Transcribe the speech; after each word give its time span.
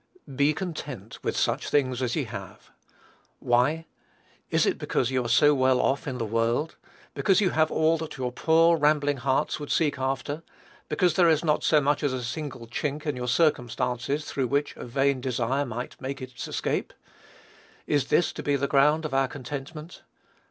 "Be 0.35 0.51
content 0.55 1.23
with 1.23 1.37
such 1.37 1.69
things 1.69 2.01
as 2.01 2.15
ye 2.15 2.23
have." 2.23 2.71
Why? 3.37 3.85
Is 4.49 4.65
it 4.65 4.79
because 4.79 5.11
you 5.11 5.23
are 5.23 5.29
so 5.29 5.53
well 5.53 5.79
off 5.79 6.07
in 6.07 6.17
the 6.17 6.25
world? 6.25 6.75
Because 7.13 7.39
you 7.39 7.51
have 7.51 7.69
all 7.69 7.99
that 7.99 8.17
your 8.17 8.31
poor 8.31 8.77
rambling 8.77 9.17
hearts 9.17 9.59
would 9.59 9.69
seek 9.71 9.99
after? 9.99 10.41
Because 10.89 11.13
there 11.13 11.29
is 11.29 11.45
not 11.45 11.63
so 11.63 11.79
much 11.79 12.01
as 12.01 12.13
a 12.13 12.23
single 12.23 12.65
chink 12.65 13.05
in 13.05 13.15
your 13.15 13.27
circumstances, 13.27 14.25
through 14.25 14.47
which 14.47 14.75
a 14.75 14.85
vain 14.85 15.21
desire 15.21 15.67
might 15.67 16.01
make 16.01 16.19
its 16.19 16.47
escape? 16.47 16.93
Is 17.85 18.07
this 18.07 18.33
to 18.33 18.41
be 18.41 18.55
the 18.55 18.65
ground 18.67 19.05
of 19.05 19.13
our 19.13 19.27
contentment? 19.27 20.01